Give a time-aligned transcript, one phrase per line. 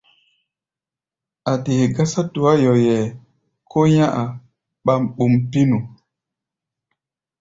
[1.51, 2.97] A̧ dee gásá tuá-yoyɛ
[3.71, 4.27] kó nyá̧-a̧
[4.85, 5.77] ɓam-ɓum pínu.